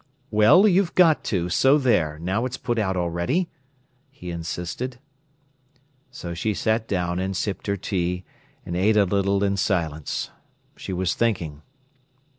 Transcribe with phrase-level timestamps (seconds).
[0.31, 3.51] "Well, you've got to, so there, now it's put out ready,"
[4.09, 4.97] he insisted.
[6.09, 8.25] So she sat down and sipped her tea,
[8.65, 10.31] and ate a little, in silence.
[10.75, 11.61] She was thinking.